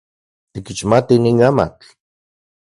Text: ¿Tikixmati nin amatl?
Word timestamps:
¿Tikixmati 0.51 1.15
nin 1.19 1.37
amatl? 1.49 1.87